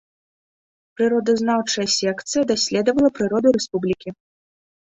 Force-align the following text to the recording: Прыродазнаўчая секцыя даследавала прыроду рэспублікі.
Прыродазнаўчая 0.99 1.85
секцыя 1.97 2.43
даследавала 2.53 3.09
прыроду 3.19 3.47
рэспублікі. 3.59 4.09